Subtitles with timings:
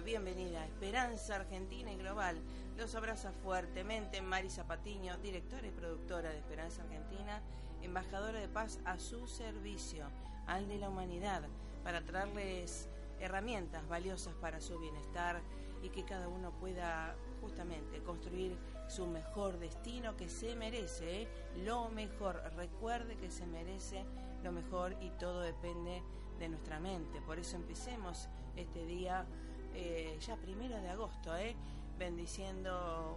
[0.00, 2.40] Bienvenida a Esperanza Argentina y Global.
[2.78, 7.42] Los abraza fuertemente Marisa Patiño, directora y productora de Esperanza Argentina,
[7.82, 10.06] embajadora de paz a su servicio,
[10.46, 11.42] al de la humanidad,
[11.84, 12.88] para traerles
[13.20, 15.42] herramientas valiosas para su bienestar
[15.82, 18.56] y que cada uno pueda justamente construir
[18.90, 21.28] su mejor destino que se merece, ¿eh?
[21.64, 22.42] lo mejor.
[22.56, 24.04] Recuerde que se merece
[24.42, 26.02] lo mejor y todo depende
[26.38, 27.20] de nuestra mente.
[27.22, 29.26] Por eso empecemos este día
[29.74, 31.54] eh, ya primero de agosto, ¿eh?
[31.98, 32.72] bendiciendo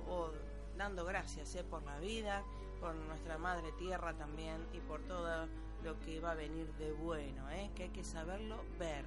[0.08, 0.32] o
[0.78, 1.64] dando gracias ¿eh?
[1.64, 2.44] por la vida,
[2.80, 5.48] por nuestra madre tierra también y por todo
[5.84, 9.06] lo que va a venir de bueno, que hay que saberlo ver.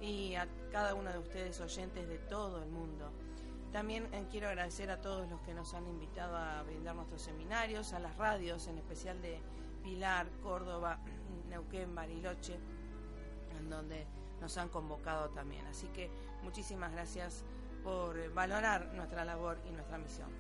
[0.01, 3.11] y a cada uno de ustedes oyentes de todo el mundo.
[3.73, 7.93] También eh, quiero agradecer a todos los que nos han invitado a brindar nuestros seminarios,
[7.93, 9.41] a las radios, en especial de
[9.83, 10.99] Pilar, Córdoba,
[11.49, 12.59] Neuquén, Bariloche,
[13.59, 14.07] en donde
[14.41, 15.67] nos han convocado también.
[15.67, 16.11] Así que
[16.43, 17.45] muchísimas gracias
[17.83, 20.31] por eh, valorar nuestra labor y nuestra misión.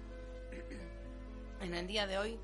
[1.61, 2.39] En el día de hoy,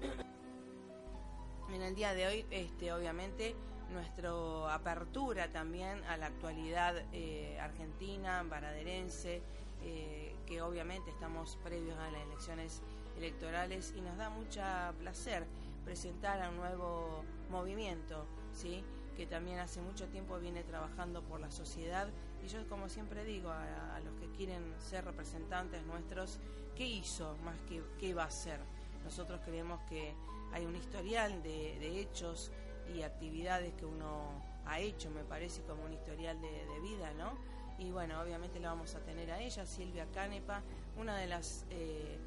[1.70, 3.54] en el día de hoy, este, obviamente,
[3.90, 9.42] nuestra apertura también a la actualidad eh, argentina, baraderense,
[9.82, 12.82] eh, que obviamente estamos previos a las elecciones
[13.16, 14.60] electorales y nos da mucho
[14.98, 15.46] placer
[15.84, 18.82] presentar a un nuevo movimiento, ¿sí?
[19.16, 22.08] que también hace mucho tiempo viene trabajando por la sociedad
[22.44, 26.38] y yo como siempre digo a, los que quieren ser representantes nuestros,
[26.74, 28.60] ¿qué hizo más que qué va a hacer?
[29.04, 30.14] Nosotros creemos que
[30.52, 32.50] hay un historial de hechos,
[32.94, 37.38] y actividades que uno ha hecho, me parece, como un historial de, vida, ¿no?
[37.78, 40.62] Y bueno, obviamente la vamos a tener a ella, Silvia Canepa,
[40.96, 42.18] una de las eh,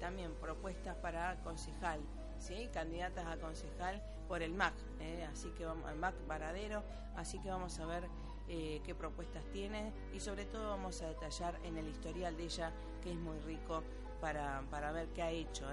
[0.00, 2.00] también propuestas para concejal,
[2.38, 2.68] ¿sí?
[2.72, 5.26] Candidatas a concejal por el MAC, ¿eh?
[5.30, 6.82] así que vamos, al MAC Varadero,
[7.16, 8.08] así que vamos a ver
[8.48, 12.72] eh, qué propuestas tiene y sobre todo vamos a detallar en el historial de ella,
[13.02, 13.82] que es muy rico
[14.20, 15.66] para, para ver qué ha hecho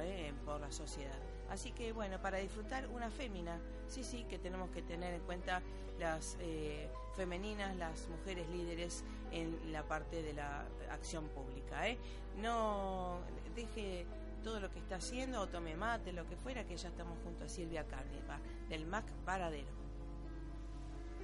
[0.45, 1.32] por la sociedad.
[1.53, 5.61] Así que bueno, para disfrutar una fémina, sí, sí, que tenemos que tener en cuenta
[6.00, 11.88] las eh, femeninas, las mujeres líderes en la parte de la acción pública.
[11.88, 12.00] ¿eh?
[12.41, 13.19] No
[13.55, 14.07] deje
[14.44, 17.45] todo lo que está haciendo o tome mate, lo que fuera, que ya estamos junto
[17.45, 19.82] a Silvia Carniva, del MAC Paradero.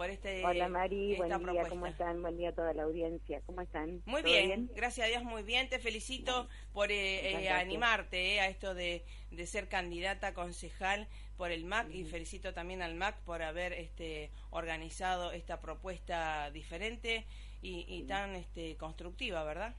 [0.00, 2.22] por este Hola Mari, buen día, ¿cómo están?
[2.22, 4.00] Buen día a toda la audiencia, ¿cómo están?
[4.06, 5.68] Muy bien, gracias a Dios, muy bien.
[5.68, 9.04] Te felicito por eh, eh, animarte a esto de,
[9.44, 11.06] ser candidata concejal
[11.36, 17.26] por el MAC y felicito también al MAC por haber este, organizado esta propuesta diferente
[17.60, 19.76] y, y tan este, constructiva, ¿verdad?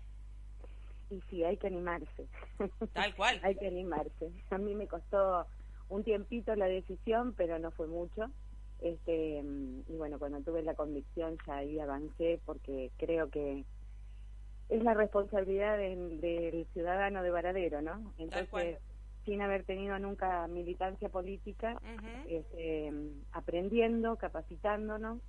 [1.09, 2.27] y sí, hay que animarse.
[2.93, 3.39] Tal cual.
[3.43, 4.31] hay que animarse.
[4.51, 5.47] A mí me costó
[5.89, 8.29] un tiempito la decisión, pero no fue mucho.
[8.81, 9.43] Este,
[9.87, 13.63] y bueno, cuando tuve la convicción ya ahí avancé porque creo que
[14.69, 18.13] es la responsabilidad del, ciudadano de Varadero, ¿no?
[18.17, 18.79] Entonces,
[19.25, 21.79] sin haber tenido nunca militancia política,
[22.27, 22.91] este,
[23.33, 25.19] aprendiendo, capacitándonos,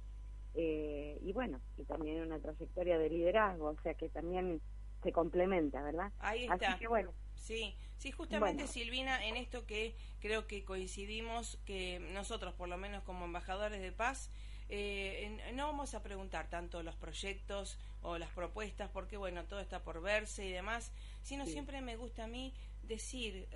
[0.55, 4.61] eh, y bueno, y también una trayectoria de liderazgo, o sea que también
[5.03, 6.13] se complementa, ¿verdad?
[6.21, 6.79] Ahí está.
[6.89, 7.13] bueno.
[7.43, 13.03] Sí, sí, justamente Silvina, en esto que creo que coincidimos, que nosotros, por lo menos
[13.03, 14.31] como embajadores de paz,
[14.69, 19.83] eh, no vamos a preguntar tanto los proyectos o las propuestas, porque bueno, todo está
[19.83, 20.93] por verse y demás,
[21.23, 22.55] sino siempre me gusta a mí
[22.85, 23.49] decir,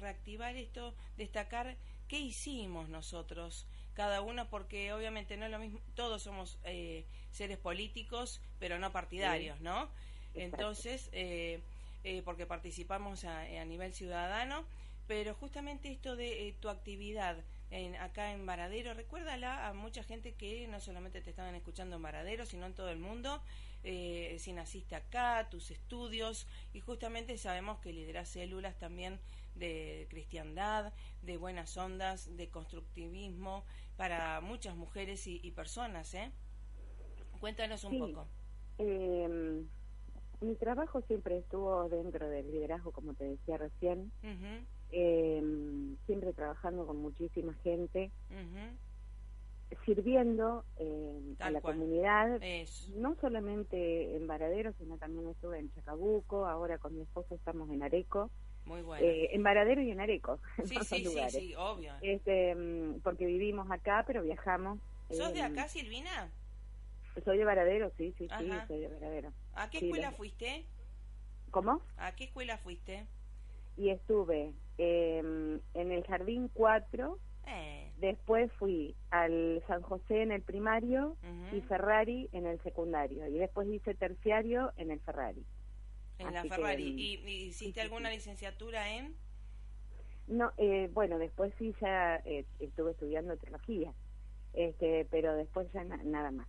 [0.00, 1.76] reactivar esto, destacar
[2.06, 7.58] qué hicimos nosotros, cada uno, porque obviamente no es lo mismo, todos somos eh, seres
[7.58, 9.90] políticos, pero no partidarios, ¿no?
[10.34, 11.60] Entonces, eh,
[12.04, 14.64] eh, porque participamos a, nivel ciudadano,
[15.06, 17.36] pero justamente esto de eh, tu actividad
[17.70, 22.02] en, acá en Varadero, recuérdala a mucha gente que no solamente te estaban escuchando en
[22.02, 23.42] Varadero, sino en todo el mundo,
[23.82, 29.18] si naciste acá, tus estudios, y justamente sabemos que lideras células también
[29.58, 33.64] de cristiandad, de buenas ondas, de constructivismo
[33.96, 36.30] para muchas mujeres y, personas, ¿eh?
[37.40, 38.28] Cuéntanos un poco.
[38.78, 39.64] Eh,
[40.40, 44.10] mi trabajo siempre estuvo dentro del liderazgo, como te decía recién,
[44.90, 48.10] em, siempre trabajando con muchísima gente,
[49.84, 52.40] sirviendo em, a la comunidad,
[52.96, 57.82] no solamente en Varadero, sino también estuve en Chacabuco, ahora con mi esposo estamos en
[57.82, 58.30] Areco.
[58.64, 59.04] Muy bueno.
[59.04, 60.40] Eh, en Varadero y en Areco.
[60.64, 61.94] Sí, sí, sí, obvio.
[62.02, 64.78] Este, em, porque vivimos acá, pero viajamos.
[65.10, 66.30] ¿Sos de acá, Silvina?
[67.24, 69.32] Soy de Varadero, sí, sí, sí, soy de Varadero.
[69.54, 70.66] ¿A qué escuela fuiste?
[71.50, 71.82] ¿Cómo?
[71.96, 73.06] ¿A qué escuela fuiste?
[73.76, 77.92] Y estuve em, en el Jardín 4, eh.
[77.98, 81.16] después fui al San José en el primario
[81.52, 83.26] y Ferrari en el secundario.
[83.28, 85.44] Y después hice terciario en el Ferrari.
[86.18, 86.84] En la Ferrari.
[86.84, 89.16] ¿Y, hiciste alguna licenciatura en...?
[90.26, 93.94] No, eh, bueno, después sí ya eh, estuve estudiando teología,
[94.52, 96.46] este, pero después ya nada más.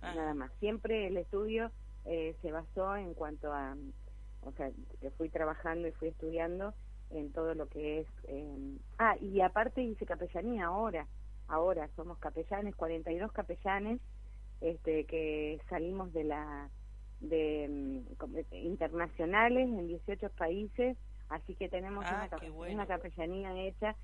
[0.00, 0.14] Ah.
[0.14, 0.52] nada más.
[0.60, 1.70] Siempre el estudio
[2.04, 3.76] eh, se basó en cuanto a,
[4.42, 4.70] o sea,
[5.16, 6.74] fui trabajando y fui estudiando
[7.10, 8.06] en todo lo que es...
[8.24, 11.06] Eh, ah, y aparte hice capellanía ahora,
[11.48, 14.00] ahora somos capellanes, 42 capellanes
[14.60, 16.70] este, que salimos de la
[17.20, 20.96] de mm, internacionales en 18 países,
[21.28, 22.74] así que tenemos Ah, una, bueno.
[22.74, 23.96] una capellanía hecha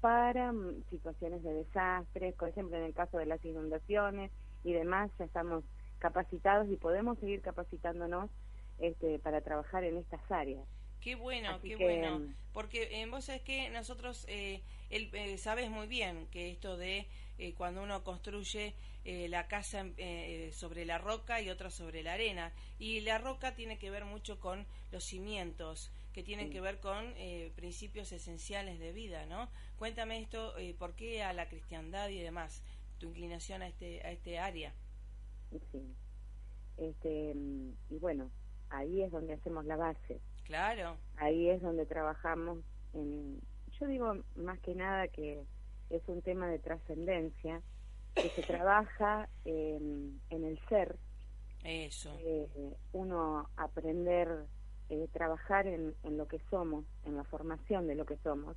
[0.00, 4.30] para mm, situaciones de desastres, por ejemplo en el caso de las inundaciones
[4.64, 5.64] y demás, ya estamos
[5.98, 8.30] capacitados y podemos seguir capacitándonos
[8.78, 10.66] este, para trabajar en estas áreas.
[11.00, 12.20] Qué bueno, Así qué que, bueno.
[12.20, 16.76] mm, Porque eh, vos sabés que nosotros, eh, el, eh, sabes muy bien que esto
[16.76, 21.70] de eh, cuando uno construye eh, la casa en- eh, sobre la roca y otra
[21.70, 22.52] sobre la arena.
[22.78, 26.50] Y la roca tiene que ver mucho con los cimientos, que tienen Sí.
[26.50, 29.50] que ver con eh, principios esenciales de vida, ¿no?
[29.76, 32.62] Cuéntame esto, eh, ¿por qué a la cristiandad y demás?
[33.02, 34.72] Tu inclinación a este, a este área.
[35.72, 35.92] Sí.
[36.76, 37.34] Este,
[37.90, 38.30] y bueno,
[38.70, 40.20] ahí es donde hacemos la base.
[40.44, 42.60] Claro, ahí es donde trabajamos
[42.94, 43.40] en,
[43.80, 45.42] yo digo más que nada que
[45.90, 47.60] es un tema de trascendencia
[48.14, 50.96] que se trabaja en, en el ser
[51.64, 52.12] eso.
[52.20, 52.48] eh,
[52.92, 54.46] uno aprender
[54.90, 58.56] eh, trabajar en, en lo que somos en la formación de lo que somos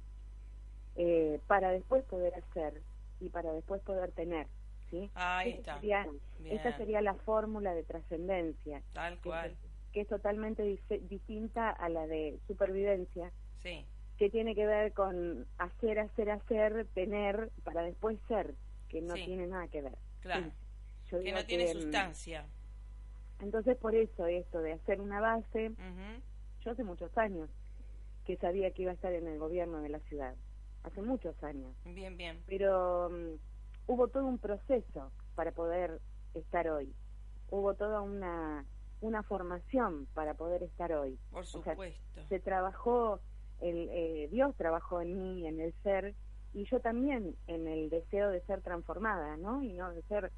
[0.97, 2.81] eh, para después poder hacer
[3.19, 4.48] y para después poder tener
[4.89, 5.75] sí Ahí Esa está.
[5.79, 6.10] sería-
[6.45, 9.57] esa sería la fórmula de trascendencia tal cual.
[9.91, 10.63] que es totalmente
[11.10, 13.31] distinta a la de supervivencia
[13.63, 13.86] Sí,
[14.17, 18.53] que tiene que ver con hacer, hacer, hacer, tener para después ser,
[18.89, 19.25] que no Sí.
[19.25, 19.98] tiene nada que ver.
[20.22, 20.51] claro.
[21.10, 21.17] Sí.
[21.24, 22.45] Que no tiene mm, sustancia.
[23.39, 25.72] Entonces, por eso esto de hacer una base,
[26.62, 27.50] yo hace muchos años
[28.25, 30.36] que sabía que iba a estar en el gobierno de la ciudad,
[30.85, 32.41] hace muchos años, Bien, bien.
[32.47, 33.37] pero mm,
[33.87, 35.99] hubo todo un proceso para poder
[36.33, 36.93] estar hoy,
[37.49, 38.65] hubo toda una,
[39.01, 41.17] una formación para poder estar hoy.
[41.31, 42.21] Por sea, supuesto.
[42.29, 43.19] se trabajó,
[43.61, 46.15] el, eh, Dios trabajó en mí, en el ser,
[46.53, 49.61] y yo también en el deseo de ser transformada, ¿no?
[49.61, 50.31] Y no de ser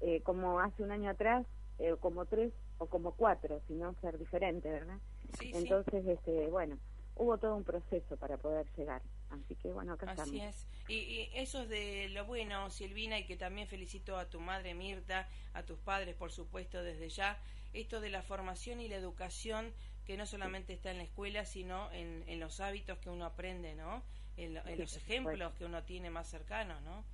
[0.00, 1.44] eh, como hace un año atrás,
[1.78, 4.98] eh, como tres o como cuatro, sino ser diferente, ¿verdad?
[5.38, 5.58] Sí, sí.
[5.58, 6.78] Entonces, este, bueno,
[7.16, 9.02] hubo todo un proceso para poder llegar.
[9.30, 10.40] Así que, bueno, acá Así estamos.
[10.40, 10.66] es.
[10.88, 14.74] Y, y eso es de lo bueno, Silvina, y que también felicito a tu madre
[14.74, 17.38] Mirta, a tus padres, por supuesto, desde ya.
[17.72, 19.72] Esto de la formación y la educación,
[20.04, 23.74] que no solamente está en la escuela, sino en, en los hábitos que uno aprende,
[23.74, 24.02] ¿no?
[24.36, 27.04] En, en los ejemplos que uno tiene más cercanos, ¿no?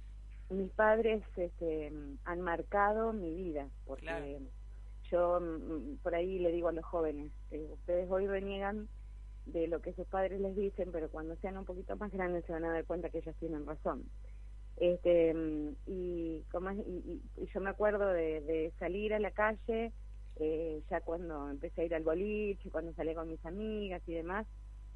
[0.51, 1.93] Mis padres este,
[2.25, 4.27] han marcado mi vida, porque Claro.
[5.11, 8.89] yo mm, por ahí le digo a los jóvenes, eh, ustedes hoy reniegan
[9.47, 12.53] de lo que sus padres les dicen, pero cuando sean un poquito más grandes se
[12.53, 14.11] van a dar cuenta que ellos tienen razón.
[14.77, 19.31] Este, mm, y, como es- y, y- yo me acuerdo de, de salir a la
[19.33, 19.95] calle,
[20.37, 24.47] eh, ya cuando empecé a ir al boliche, cuando salí con mis amigas y demás,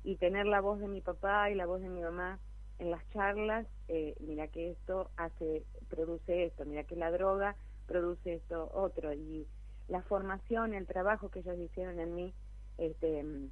[0.02, 2.40] y tener la voz de mi papá y la voz de mi mamá
[2.78, 8.34] en las charlas, eh, mira que esto hace, produce esto, mira que la droga produce
[8.34, 9.48] esto otro, y
[9.88, 12.34] la formación, el trabajo que ellos hicieron en mí,
[12.78, 13.50] este, mm,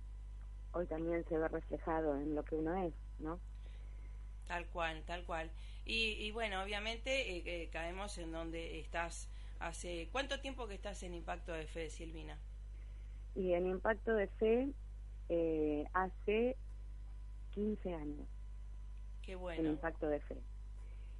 [0.75, 3.41] hoy también se ve reflejado en lo que uno es, ¿no?
[4.47, 5.51] Tal cual, tal cual.
[5.85, 9.29] Y, y bueno, obviamente eh, eh, caemos en donde estás
[9.59, 10.09] hace...
[10.13, 12.39] ¿Cuánto tiempo que estás en Impacto de Fe, Silvina?
[13.35, 14.75] Y en Impacto de Fe
[15.29, 16.57] eh, hace
[17.51, 18.29] 15 años,
[19.23, 19.71] Qué en bueno.
[19.71, 20.37] Impacto de Fe.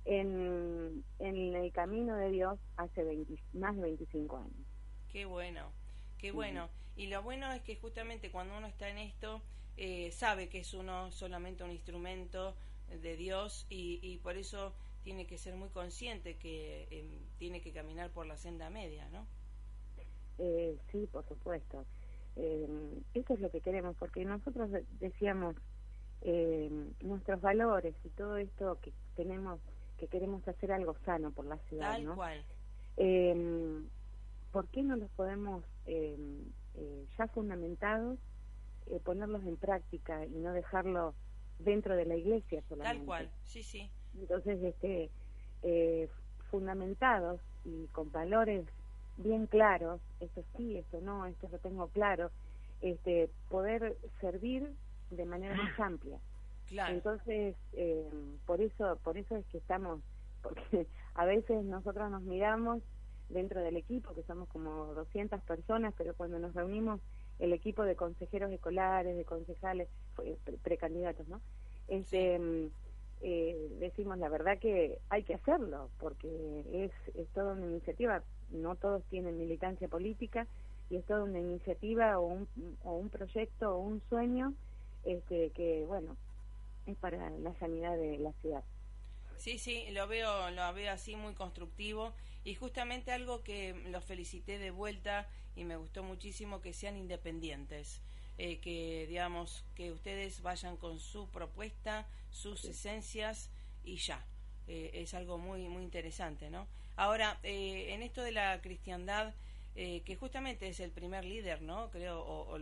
[0.07, 4.67] En, en el camino de Dios hace 20 más de 25 años.
[5.09, 5.73] Qué bueno,
[6.25, 6.69] qué bueno.
[6.97, 9.43] Y lo bueno es que justamente cuando uno está en esto,
[9.77, 12.55] eh, sabe que es uno solamente un instrumento
[13.03, 17.05] de Dios y, y por eso tiene que ser muy consciente que eh,
[17.39, 19.27] tiene que caminar por la senda media, ¿no?
[20.39, 21.85] Eh, sí, por supuesto.
[22.37, 22.67] Eh,
[23.15, 25.57] eso es lo que queremos, porque nosotros de- decíamos
[26.23, 26.71] eh,
[27.03, 29.61] nuestros valores y todo esto que tenemos,
[29.99, 32.17] que queremos hacer algo sano por la ciudad, Tal ¿no?
[32.17, 32.45] cual.
[32.97, 33.83] Eh,
[34.53, 36.17] ¿Por qué no los podemos, eh,
[36.75, 38.19] eh, ya fundamentados,
[38.87, 41.15] eh, ponerlos en práctica y no dejarlo
[41.59, 42.99] dentro de la iglesia solamente?
[42.99, 43.91] Tal cual, sí, sí.
[44.19, 45.11] Entonces, este,
[45.63, 46.09] eh,
[46.51, 48.67] fundamentados y con valores
[49.17, 52.31] bien claros, esto sí, esto no, esto lo tengo claro,
[52.81, 54.75] este, poder servir
[55.11, 56.19] de manera más amplia.
[56.69, 56.95] Claro.
[56.95, 58.11] Entonces, eh,
[58.47, 60.01] por eso, por eso es que estamos,
[60.43, 62.83] porque a veces nosotros nos miramos
[63.29, 67.01] dentro del equipo, que somos como 200 personas, pero cuando nos reunimos
[67.39, 71.41] el equipo de consejeros escolares, de concejales, pre- pre- precandidatos, ¿no?
[71.89, 72.71] Este, mm,
[73.23, 76.29] eh, decimos la verdad que hay que hacerlo, porque
[76.73, 80.47] es, es toda una iniciativa, no todos tienen militancia política,
[80.91, 82.49] y es toda una iniciativa o un,
[82.85, 84.53] o un proyecto o un sueño
[85.05, 86.17] este, que, bueno,
[86.87, 88.63] es para la sanidad de la ciudad.
[89.39, 92.13] Sí, sí, lo veo, lo veo así muy constructivo
[92.45, 98.01] Y justamente algo que los felicité de vuelta y me gustó muchísimo que sean independientes.
[98.37, 103.49] Eh, que digamos que ustedes vayan con su propuesta, sus esencias
[103.85, 104.25] y ya.
[104.67, 106.67] Eh, es algo muy muy interesante, ¿no?
[106.97, 109.35] Ahora, eh, en esto de la cristiandad,
[109.75, 111.91] que justamente es el primer líder, ¿no?
[111.91, 112.55] Creo, o,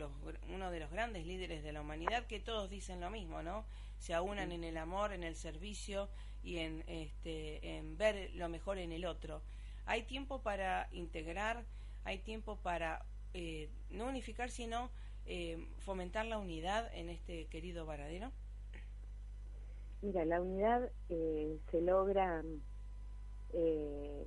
[0.48, 3.66] uno de los grandes líderes de la humanidad, que todos dicen lo mismo, ¿no?
[3.98, 6.08] Se aunan en el amor, en el servicio
[6.42, 9.42] y en, este, en ver lo mejor en el otro.
[9.86, 11.64] Hay tiempo para integrar,
[12.04, 13.04] hay tiempo para
[13.90, 14.90] no unificar, sino
[15.26, 18.32] eh, fomentar la unidad en este querido Varadero?
[20.02, 22.42] Mira, la unidad eh, se logra
[23.52, 24.26] eh,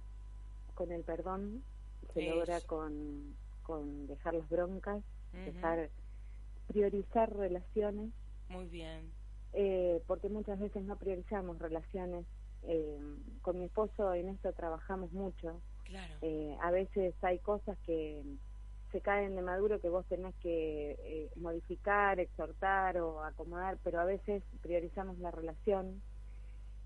[0.73, 1.63] con el perdón,
[2.13, 5.89] se logra con, con dejar las broncas, dejar
[6.67, 8.11] priorizar relaciones.
[8.47, 9.11] Muy bien.
[10.07, 12.25] porque muchas veces no priorizamos relaciones.
[13.41, 15.61] Con mi esposo en esto trabajamos mucho.
[15.83, 16.15] Claro.
[16.61, 18.23] a veces hay cosas que
[18.95, 24.05] se caen de maduro que vos tenés que eh, modificar, exhortar o acomodar, pero a
[24.05, 26.01] veces priorizamos la relación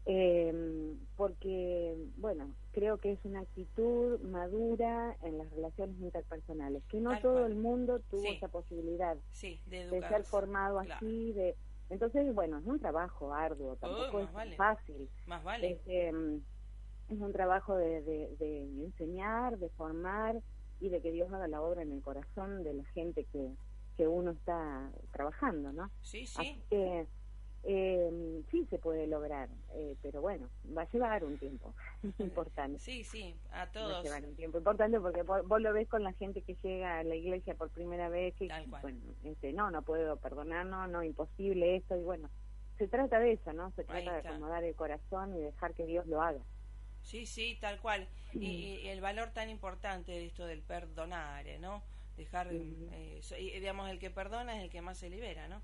[0.08, 7.20] eh, porque, bueno, creo que es una actitud madura en las relaciones interpersonales, que no
[7.20, 9.16] todo el mundo tuvo esa posibilidad
[9.68, 11.56] de, ser formado así, de
[11.90, 15.10] entonces, bueno, es un trabajo arduo, tampoco oh, es fácil.
[15.26, 15.72] Más vale.
[15.72, 20.42] Este, es un trabajo de, de enseñar, de formar,
[20.80, 23.52] y de que Dios haga la obra en el corazón de la gente que,
[23.98, 25.92] que uno está trabajando, ¿no?
[26.02, 26.62] Sí, sí.
[26.70, 27.08] que
[27.64, 31.74] eh, sí se puede lograr, eh, pero bueno, va a llevar un tiempo
[32.20, 32.80] importante.
[32.80, 33.94] Sí, sí, a todos.
[33.94, 37.00] Va a llevar un tiempo importante porque vos, lo ves con la gente que llega
[37.00, 41.04] a la iglesia por primera vez y bueno, este, no, no puedo perdonar, no, no,
[41.04, 42.30] imposible esto y bueno,
[42.78, 43.72] se trata de eso, ¿no?
[43.72, 46.42] Se trata de acomodar el corazón y dejar que Dios lo haga.
[47.02, 48.08] Sí, sí, tal cual.
[48.34, 51.84] Y, el valor tan importante de esto del perdonar, ¿no?
[52.16, 53.22] Dejar, eh,
[53.54, 55.62] digamos, el que perdona es el que más se libera, ¿no?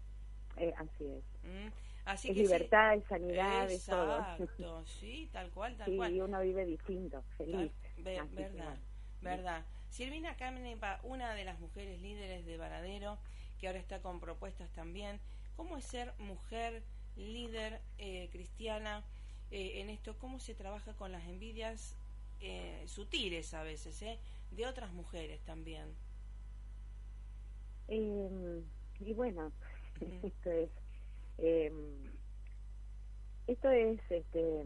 [0.65, 1.23] Eh, así es.
[1.43, 1.71] Mm,
[2.05, 4.17] así es libertad, es sanidad, es todo.
[4.17, 6.13] Exacto, sí, tal cual, tal sí, cual.
[6.13, 7.71] y uno vive distinto, feliz.
[7.97, 8.77] verdad,
[9.21, 9.65] verdad.
[9.89, 13.17] Silvina Camenepa, una de las mujeres líderes de Varadero,
[13.59, 15.19] que ahora está con propuestas también.
[15.55, 16.83] ¿Cómo es ser mujer
[17.15, 19.03] líder eh, cristiana?
[19.51, 21.95] Eh, en esto, cómo se trabaja con las envidias
[22.41, 24.19] eh, sutiles a veces, ¿eh?
[24.51, 25.95] de otras mujeres también.
[27.87, 28.63] Em,
[28.99, 29.51] y bueno,
[30.23, 30.69] esto es,
[31.37, 32.11] em,
[33.47, 34.63] esto es, este,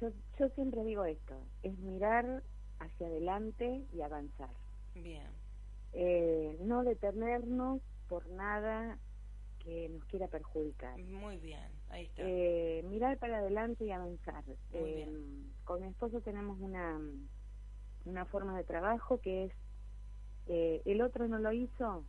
[0.00, 2.42] yo, yo siempre digo esto, es mirar
[2.78, 4.50] hacia adelante y avanzar.
[4.94, 5.28] Bien.
[6.66, 8.98] no detenernos por nada
[9.58, 10.98] que nos quiera perjudicar.
[10.98, 12.22] Muy bien, ahí está.
[12.24, 14.44] Eh, mirar para adelante y avanzar.
[14.72, 15.08] Eh,
[15.64, 16.98] con mi esposo tenemos una,
[18.04, 19.52] una forma de trabajo que es,
[20.46, 22.04] eh, el otro no lo hizo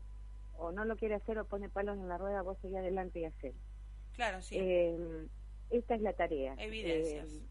[0.59, 3.25] o no lo quiere hacer o pone palos en la rueda, vos seguís adelante y
[3.25, 3.53] hacer.
[4.13, 4.57] Claro, sí.
[5.69, 6.55] esta es la tarea.
[6.57, 7.41] Evidencias.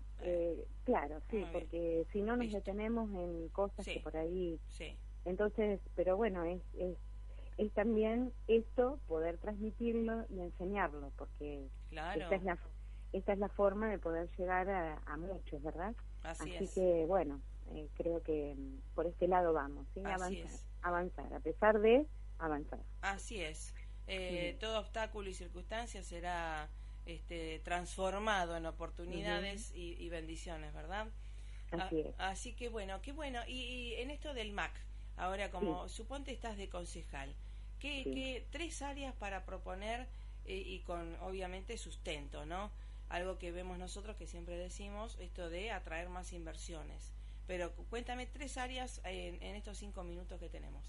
[0.85, 4.61] claro, sí, porque si no nos detenemos en cosas que por ahí...
[4.69, 4.97] Sí.
[5.25, 6.97] Entonces, pero bueno, es, es
[7.59, 12.57] es también esto poder transmitirlo y enseñarlo, porque esta, es la,
[13.13, 15.95] esta es la forma de poder llegar a, muchos, ¿verdad?
[16.23, 17.41] Así, que, bueno,
[17.75, 20.01] eh, creo que mm, por este lado vamos, ¿sí?
[20.05, 20.51] avanzar,
[20.83, 22.07] avanzar, a pesar de
[22.39, 22.81] avanzar.
[23.01, 23.75] Así es.
[24.07, 26.69] Eh, todo obstáculo y circunstancia será
[27.07, 31.09] este, transformado en oportunidades y, bendiciones, ¿verdad?
[31.73, 32.15] Así, es.
[32.19, 33.41] así que bueno, qué bueno.
[33.47, 34.73] Y, en esto del MAC,
[35.17, 37.35] ahora como suponte estás de concejal,
[37.79, 40.07] ¿Qué, tres áreas para proponer
[40.45, 42.71] eh, y con obviamente sustento, ¿no?
[43.09, 47.13] Algo que vemos nosotros que siempre decimos, esto de atraer más inversiones.
[47.47, 50.85] Pero cuéntame tres áreas en, estos cinco minutos que tenemos.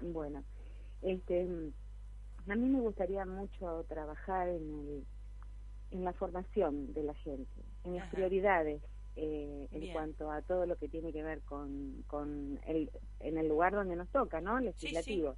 [0.00, 0.42] Bueno,
[1.04, 1.46] este,
[2.48, 5.06] a mí me gustaría mucho trabajar en, el,
[5.90, 8.82] en la formación de la gente, en las prioridades
[9.16, 12.90] eh, en cuanto a todo lo que tiene que ver con, con el,
[13.20, 14.58] en el lugar donde nos toca, ¿no?
[14.58, 15.36] Legislativo.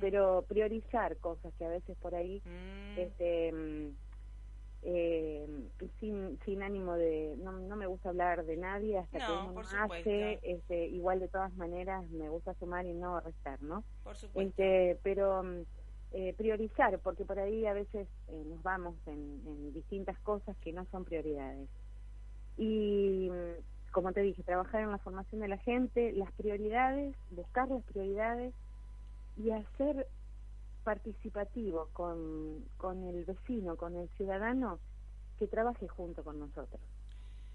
[0.00, 2.98] Pero priorizar cosas que a veces por ahí mm.
[2.98, 3.90] este mm,
[4.84, 5.46] eh,
[6.00, 10.40] sin, sin ánimo de no, no me gusta hablar de nadie hasta que uno hace
[10.42, 13.84] este, igual de todas maneras me gusta sumar y no restar no
[14.34, 15.62] este pero mm,
[16.14, 20.70] eh, priorizar porque por ahí a veces eh, nos vamos en, en distintas cosas que
[20.70, 21.70] no son prioridades.
[22.58, 23.30] Y
[23.92, 28.52] como te dije trabajar en la formación de la gente las prioridades buscar las prioridades
[29.38, 30.06] y hacer
[30.82, 34.78] participativo con, con el vecino, con el ciudadano,
[35.38, 36.80] que trabaje junto con nosotros.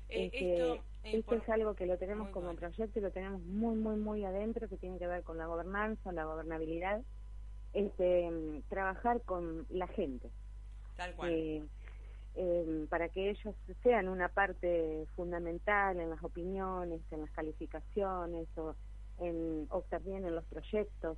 [0.09, 0.81] Eh, este,
[1.17, 4.67] esto, es algo que lo tenemos como proyecto y lo tenemos muy, muy, muy adentro,
[4.67, 7.01] que tiene que ver con la gobernanza, la gobernabilidad,
[7.73, 10.29] este, trabajar con la gente.
[10.95, 11.31] Tal cual.
[11.31, 11.63] Eh,
[12.35, 18.75] em, para que ellos sean una parte fundamental en las opiniones, en las calificaciones o,
[19.19, 21.17] en, o también en los proyectos,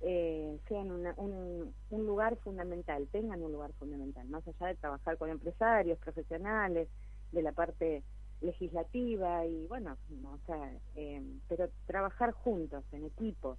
[0.00, 5.30] eh, sean un, un lugar fundamental, tengan un lugar fundamental, más allá de trabajar con
[5.30, 6.88] empresarios, profesionales,
[7.32, 8.02] de la parte
[8.40, 13.58] legislativa y bueno, o sea, eh, pero trabajar juntos, en equipo.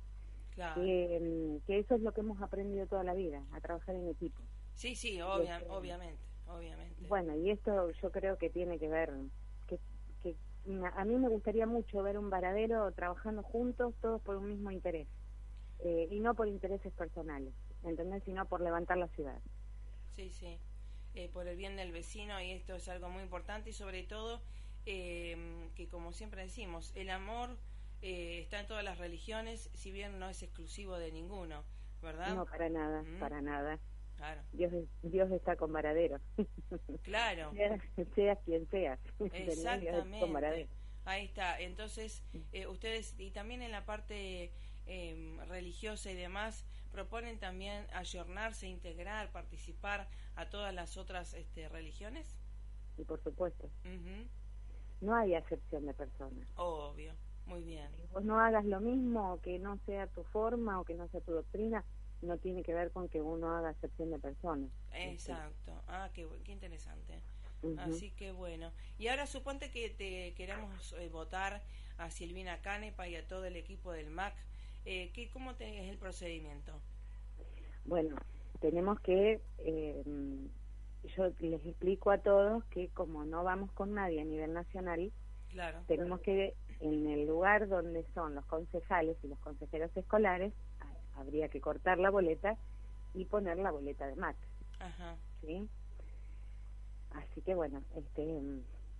[0.73, 4.41] Que, eso es lo que hemos aprendido toda la vida, a trabajar en equipo.
[4.73, 5.69] Sí, sí, obviamente,
[6.47, 7.07] obviamente.
[7.07, 9.13] Bueno, y esto yo creo que tiene que ver,
[9.67, 9.79] que,
[10.23, 10.35] que
[10.95, 15.07] a mí me gustaría mucho ver un varadero trabajando juntos, todos por un mismo interés,
[15.79, 18.23] eh, y no por intereses personales, ¿entendés?
[18.23, 19.39] Sino por levantar la ciudad.
[20.15, 20.59] Sí, sí.
[21.17, 24.39] Eh, por el bien del vecino y esto es algo muy importante y sobre todo
[24.85, 25.35] eh,
[25.73, 27.57] que como siempre decimos, el amor
[28.03, 31.63] eh, está en todas las religiones, si bien no es exclusivo de ninguno,
[32.03, 32.35] ¿verdad?
[32.35, 33.79] No, para nada, para nada.
[34.15, 34.41] Claro.
[34.53, 36.19] Dios, Dios está con Varadero.
[37.01, 37.51] Claro.
[38.15, 38.99] sea, quien sea.
[39.33, 40.69] Exactamente.
[41.05, 41.59] Ahí está.
[41.59, 42.23] Entonces,
[42.69, 44.51] ustedes, y también en la parte
[44.87, 52.37] Em, religiosa y demás, proponen también ayornarse, integrar, participar a todas las otras este, religiones?
[52.97, 53.69] Y por supuesto.
[55.01, 56.47] No hay acepción de personas.
[56.55, 57.13] Obvio,
[57.45, 57.89] muy bien.
[58.13, 61.33] vos no hagas lo mismo, que no sea tu forma o que no sea tu
[61.33, 61.83] doctrina,
[62.21, 64.71] no tiene que ver con que uno haga acepción de personas.
[64.93, 65.73] Exacto.
[65.87, 67.21] Ah, qué, qué interesante.
[67.79, 68.71] Así que bueno.
[68.97, 71.61] Y ahora suponte que te queremos eh, votar
[71.97, 74.33] a Silvina Canepa y a todo el equipo del MAC
[74.87, 76.71] eh, ¿qué, ¿Cómo es el procedimiento?
[77.83, 78.15] Bueno,
[78.61, 80.03] tenemos que, eh,
[81.15, 85.11] yo les explico a todos que como no vamos con nadie a nivel nacional,
[85.49, 85.83] claro.
[85.87, 90.53] tenemos que, en el lugar donde son los concejales y los consejeros escolares,
[91.15, 92.55] habría que cortar la boleta
[93.13, 94.37] y poner la boleta de MAC.
[94.79, 95.17] Ajá.
[95.41, 95.67] ¿Sí?
[97.11, 98.41] Así que bueno, este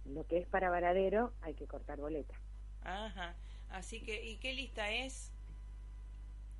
[0.06, 2.34] lo que es para Varadero hay que cortar boleta.
[2.82, 3.36] Ajá.
[3.70, 5.32] Así que, ¿y qué lista es?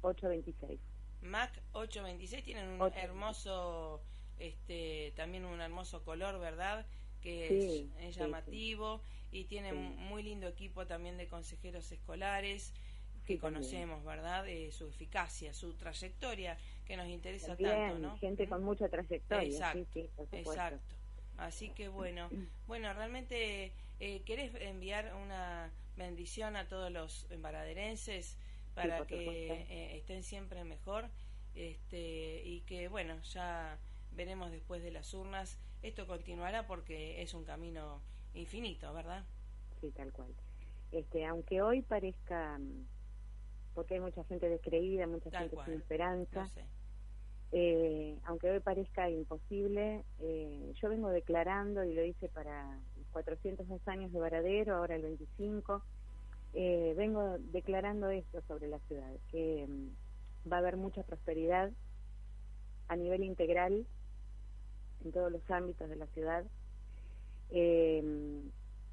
[0.08, 0.80] 826.
[1.22, 4.02] Mac 826 tienen un hermoso,
[4.40, 6.86] este, también un hermoso color, ¿verdad?
[7.22, 12.74] Que es, llamativo y tiene muy lindo equipo también de consejeros escolares
[13.26, 14.48] que conocemos, ¿verdad?
[14.48, 18.18] Eh, su eficacia, su trayectoria, que nos interesa tanto, ¿no?
[18.18, 19.50] Gente con mucha trayectoria.
[19.50, 20.00] Exacto,
[20.32, 20.96] exacto.
[21.38, 22.30] Así que bueno,
[22.68, 28.38] bueno, realmente eh, querés enviar una bendición a todos los embaraderenses
[28.74, 29.87] para que eh,
[30.18, 31.06] estén siempre mejor
[31.56, 33.78] este, y que, bueno, ya
[34.16, 35.60] veremos después de las urnas.
[35.82, 38.02] Esto continuará porque es un camino
[38.34, 39.24] infinito, ¿verdad?
[39.82, 40.34] Sí, tal cual.
[40.92, 42.86] Este, aunque hoy parezca, mm,
[43.76, 46.50] porque hay mucha gente descreída, mucha gente sin esperanza,
[47.52, 53.88] eh, aunque hoy parezca imposible, eh, yo vengo declarando y lo hice para los 402
[53.88, 55.82] años de Varadero, ahora el 25,
[56.54, 60.07] eh, vengo declarando esto sobre la ciudad, que mm,
[60.52, 61.72] va a haber mucha prosperidad
[62.88, 63.86] a nivel integral
[65.04, 66.46] en todos los ámbitos de la ciudad.
[67.50, 68.42] Eh,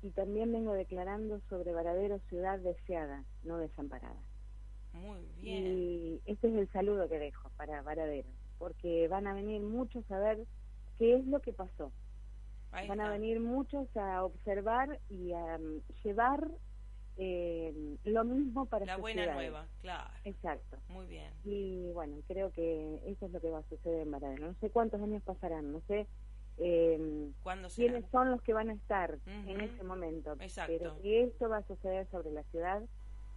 [0.03, 4.21] y también vengo declarando sobre Varadero ciudad deseada, no desamparada.
[4.93, 5.67] Muy bien.
[5.67, 10.19] Y este es el saludo que dejo para Varadero, porque van a venir muchos a
[10.19, 10.47] ver
[10.99, 11.91] qué es lo que pasó.
[12.71, 16.51] van a venir muchos a observar y a mm, llevar
[17.17, 20.11] eh, lo mismo para la buena nueva, claro.
[20.25, 20.79] Exacto.
[20.89, 21.33] Muy bien.
[21.45, 24.49] Y bueno, creo que eso es lo que va a suceder en Varadero.
[24.49, 26.07] No sé cuántos años pasarán, no sé
[26.59, 27.31] eh,
[27.75, 30.37] quiénes son los que van a estar en ese momento.
[30.41, 30.73] Exacto.
[30.77, 32.83] Pero que esto va a suceder sobre la ciudad,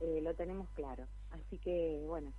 [0.01, 1.05] eh, lo tenemos claro.
[1.31, 2.31] Así que bueno,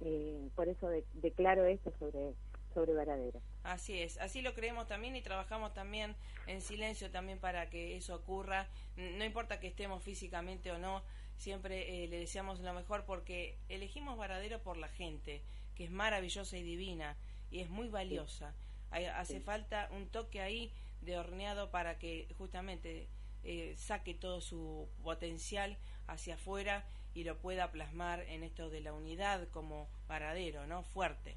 [0.00, 2.34] eh, por eso declaro esto sobre
[2.74, 3.40] sobre Varadero.
[3.66, 6.14] Así es, así lo creemos también y trabajamos también
[6.46, 8.68] en silencio también para que eso ocurra.
[8.96, 11.02] No importa que estemos físicamente o no,
[11.36, 15.42] siempre eh, le deseamos lo mejor porque elegimos Varadero por la gente,
[15.74, 17.16] que es maravillosa y divina
[17.50, 18.54] y es muy valiosa.
[18.90, 23.08] hace falta un toque ahí de horneado para que justamente
[23.42, 25.76] eh, saque todo su potencial
[26.06, 30.84] hacia afuera y lo pueda plasmar en esto de la unidad como Varadero, ¿no?
[30.84, 31.36] Fuerte.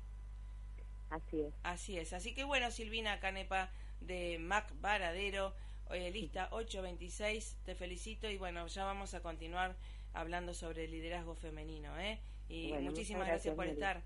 [1.09, 1.53] Así es.
[1.63, 2.13] Así es.
[2.13, 3.69] Así que bueno, Silvina Canepa
[4.01, 5.53] de Mac Varadero,
[5.91, 9.75] eh, lista 826, te felicito y bueno, ya vamos a continuar
[10.13, 12.19] hablando sobre el liderazgo femenino, ¿eh?
[12.47, 14.01] Y muchísimas gracias, por estar.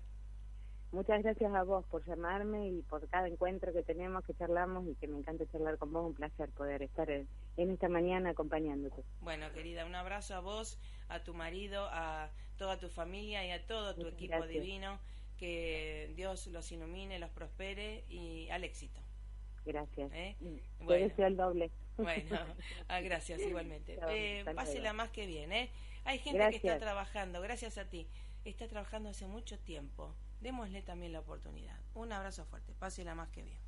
[0.92, 4.94] Muchas gracias a vos por llamarme y por cada encuentro que tenemos, que charlamos y
[4.94, 6.06] que me encanta charlar con vos.
[6.06, 9.02] Un placer poder estar en, en esta mañana acompañándote.
[9.20, 13.66] Bueno, querida, un abrazo a vos, a tu marido, a toda tu familia y a
[13.66, 15.00] todo tu equipo divino.
[15.44, 18.98] Que Dios los ilumine, los prospere y al éxito.
[19.66, 20.10] Gracias.
[20.14, 20.36] ¿Eh?
[20.80, 21.12] Bueno.
[21.18, 21.70] el doble.
[21.98, 22.38] Bueno,
[22.88, 23.98] ah, gracias igualmente.
[24.08, 25.52] eh, pásela más que bien.
[25.52, 25.70] ¿eh?
[26.04, 28.08] Hay gente que está trabajando, gracias a ti,
[28.46, 30.14] está trabajando hace mucho tiempo.
[30.40, 31.78] Démosle también la oportunidad.
[31.92, 33.58] Un abrazo fuerte, pásela más que bien.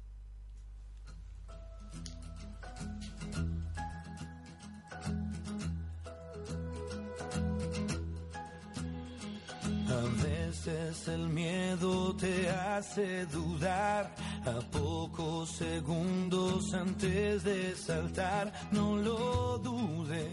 [10.66, 20.32] Veces el miedo te hace dudar, a pocos segundos antes de saltar, no lo dudes,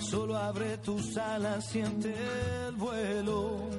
[0.00, 2.14] solo abre tus alas, siente
[2.68, 3.70] el vuelo.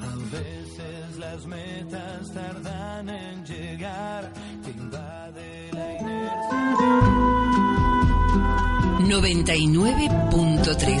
[0.00, 7.04] A veces las metas tardan en llegar, te invade la inercia.
[9.04, 11.00] 99.3